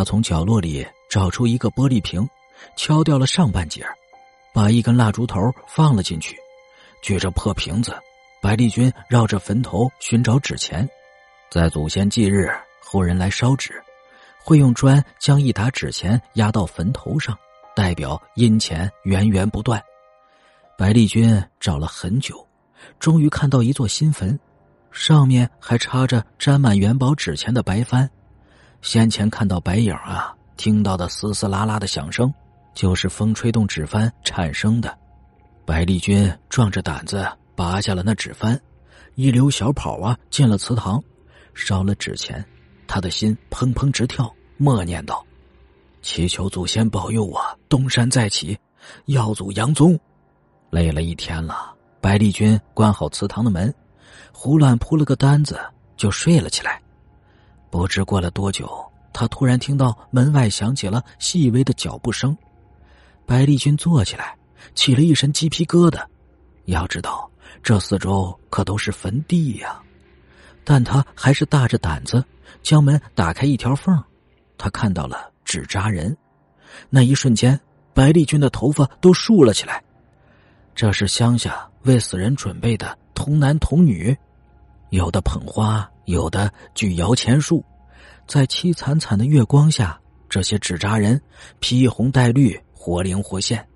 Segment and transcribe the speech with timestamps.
[0.00, 2.26] 他从角落里找出一个玻璃瓶，
[2.74, 3.84] 敲掉了上半截，
[4.54, 6.38] 把一根蜡烛头放了进去，
[7.02, 7.94] 举着破瓶子，
[8.40, 10.88] 白丽君绕着坟头寻找纸钱。
[11.50, 12.48] 在祖先忌日，
[12.82, 13.74] 后人来烧纸，
[14.42, 17.38] 会用砖将一沓纸钱压到坟头上，
[17.76, 19.78] 代表阴钱源源不断。
[20.78, 22.48] 白丽君找了很久，
[22.98, 24.40] 终于看到一座新坟，
[24.90, 28.10] 上面还插着沾满元宝纸钱的白帆。
[28.82, 32.32] 先前看到白影啊，听到的嘶嘶啦啦的响声，
[32.74, 34.96] 就是风吹动纸帆产生的。
[35.64, 38.60] 白丽君壮着胆子拔下了那纸帆，
[39.14, 41.02] 一溜小跑啊，进了祠堂。
[41.52, 42.42] 烧了纸钱，
[42.86, 45.24] 他的心砰砰直跳，默念道
[46.00, 48.56] ：“祈求祖先保佑我东山再起，
[49.06, 49.98] 耀祖扬宗。”
[50.70, 53.74] 累了一天了，白丽君关好祠堂的门，
[54.32, 55.60] 胡乱铺了个单子
[55.96, 56.80] 就睡了起来。
[57.70, 58.68] 不知过了多久，
[59.12, 62.36] 他突然听到门外响起了细微的脚步声。
[63.24, 64.36] 白丽君坐起来，
[64.74, 66.04] 起了一身鸡皮疙瘩。
[66.64, 67.30] 要知道，
[67.62, 69.80] 这四周可都是坟地呀。
[70.64, 72.24] 但他还是大着胆子
[72.62, 73.96] 将门打开一条缝，
[74.58, 76.16] 他看到了纸扎人。
[76.88, 77.58] 那一瞬间，
[77.94, 79.82] 白丽君的头发都竖了起来。
[80.74, 84.16] 这是乡下为死人准备的童男童女，
[84.90, 87.64] 有的捧花，有的举摇钱树。
[88.26, 91.20] 在凄惨惨的月光下，这些纸扎人
[91.58, 93.66] 披红戴绿，活灵活现，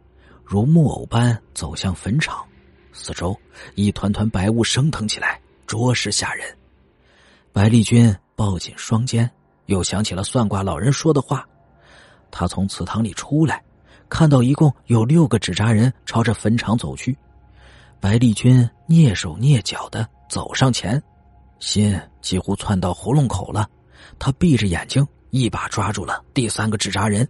[0.44, 2.44] 如木偶般走向坟场。
[2.92, 3.36] 四周
[3.74, 6.46] 一团团白雾升腾起来，着实吓人。
[7.52, 9.28] 白丽君抱紧双肩，
[9.66, 11.44] 又想起了算卦老人说的话。
[12.30, 13.62] 他从祠堂里出来，
[14.08, 17.16] 看到一共有六个纸扎人朝着坟场走去。
[17.98, 21.02] 白丽君蹑手蹑脚的走上前，
[21.58, 23.68] 心几乎窜到喉咙口了。
[24.18, 27.28] 他闭着眼睛，一把抓住了第三个纸扎人，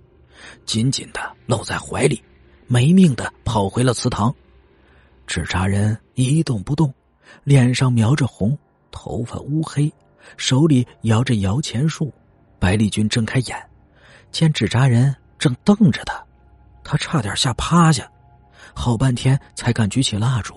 [0.66, 2.22] 紧紧的搂在怀里，
[2.66, 4.34] 没命的跑回了祠堂。
[5.26, 6.93] 纸扎人一动不动，
[7.44, 8.56] 脸上描着红，
[8.91, 9.93] 头发乌黑。
[10.37, 12.12] 手里摇着摇钱树，
[12.59, 13.70] 白丽君睁开眼，
[14.32, 16.25] 见纸扎人正瞪着他，
[16.82, 18.10] 他差点吓趴下，
[18.75, 20.54] 好半天才敢举起蜡烛，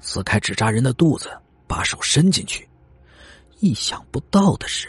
[0.00, 1.30] 撕开纸扎人的肚子，
[1.66, 2.68] 把手伸进去。
[3.62, 4.88] 意想不到的是，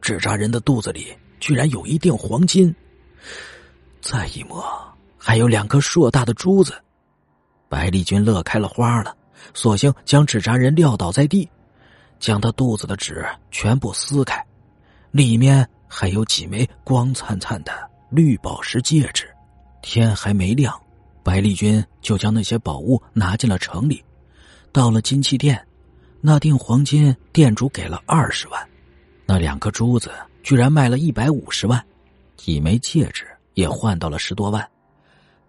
[0.00, 2.72] 纸扎人的肚子里居然有一锭黄金。
[4.00, 4.64] 再一摸，
[5.18, 6.72] 还有两颗硕大的珠子。
[7.68, 9.16] 白丽君乐开了花了，
[9.52, 11.48] 索性将纸扎人撂倒在地。
[12.20, 14.44] 将他肚子的纸全部撕开，
[15.10, 17.72] 里面还有几枚光灿灿的
[18.10, 19.28] 绿宝石戒指。
[19.82, 20.80] 天还没亮，
[21.24, 24.04] 白丽君就将那些宝物拿进了城里。
[24.70, 25.64] 到了金器店，
[26.20, 28.68] 那锭黄金店主给了二十万，
[29.26, 30.10] 那两颗珠子
[30.42, 31.84] 居然卖了一百五十万，
[32.44, 34.68] 一枚戒指也换到了十多万。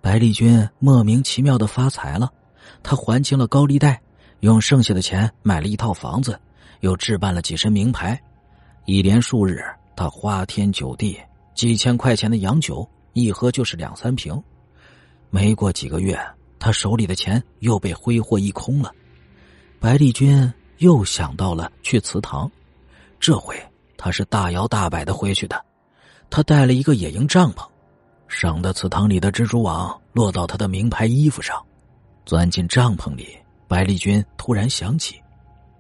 [0.02, 2.32] 白丽君莫名其妙的发财了，
[2.84, 4.02] 他还清了高利贷，
[4.42, 6.40] 用剩下的钱买了一套房子。
[6.82, 8.18] 又置办了几身名牌，
[8.86, 9.62] 一连数日，
[9.98, 11.20] 他花天酒地，
[11.54, 14.42] 几千块钱的洋酒一喝就是两三瓶。
[15.30, 16.18] 没过几个月，
[16.58, 18.94] 他手里的钱又被挥霍一空了。
[19.78, 22.50] 白丽君又想到了去祠堂，
[23.20, 23.56] 这回
[23.98, 25.64] 他是大摇大摆的回去的。
[26.30, 27.68] 他带了一个野营帐篷，
[28.28, 31.62] 省得祠堂里的蜘蛛网落到他的名牌衣服上。
[32.26, 33.36] 钻进帐篷里，
[33.68, 35.22] 白丽君突然想起。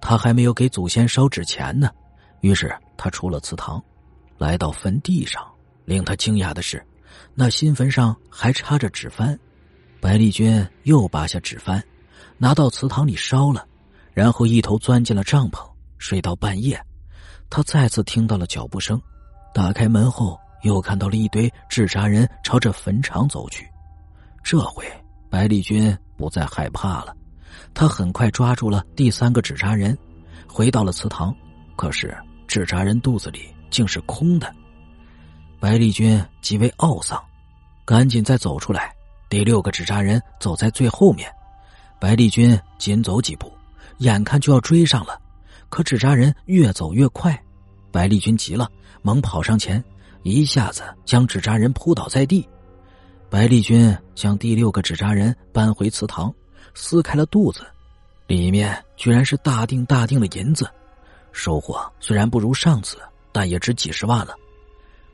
[0.02, 1.92] 他还没有给祖先烧纸钱呢，
[2.42, 3.82] 于是他出了祠堂，
[4.38, 5.46] 来到坟地上。
[5.86, 6.86] 令他惊讶的是，
[7.34, 9.38] 那新坟上还插着纸幡。
[10.02, 11.82] 白丽君又拔下纸幡，
[12.38, 13.66] 拿到祠堂里烧了，
[14.20, 15.66] 然后一头钻进了帐篷，
[15.98, 16.78] 睡到半夜。
[17.50, 19.02] 他再次听到了脚步声，
[19.54, 23.66] 打开门后又看到了一堆纸扎人朝着坟场走去。
[24.44, 24.84] 这回
[25.30, 27.16] 白丽君不再害怕了。
[27.74, 29.98] 他很快抓住了第三个纸扎人，
[30.50, 31.34] 回到了祠堂。
[31.78, 32.14] 可是
[32.46, 34.54] 纸扎人肚子里竟是空的。
[35.62, 37.18] 白丽君极为懊丧，
[37.86, 38.94] 赶紧再走出来。
[39.30, 41.34] 第六个纸扎人走在最后面，
[42.02, 43.50] 白丽君紧走几步，
[44.00, 45.20] 眼看就要追上了。
[45.70, 47.40] 可纸扎人越走越快，
[47.92, 48.70] 白丽君急了，
[49.02, 49.82] 猛跑上前，
[50.24, 52.46] 一下子将纸扎人扑倒在地。
[53.30, 56.34] 白丽君将第六个纸扎人搬回祠堂。
[56.76, 57.66] 撕开了肚子，
[58.28, 60.70] 里面居然是大锭大锭的银子。
[61.32, 62.98] 收获虽然不如上次，
[63.32, 64.36] 但也值几十万了。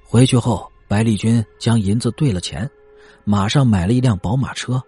[0.04, 2.70] 回去后，白丽君将银子兑了钱，
[3.24, 4.82] 马上买了一辆宝马车。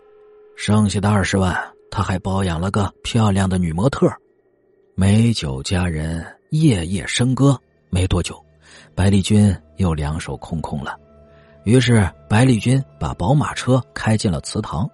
[0.55, 1.57] 剩下的二十万，
[1.89, 4.07] 他还包养了个漂亮的女模特。
[4.95, 7.59] 美酒佳人，夜夜笙歌。
[7.89, 8.43] 没多久，
[8.93, 10.97] 白丽君又两手空空了。
[11.63, 14.89] 于是白丽君把宝马车开进了祠堂，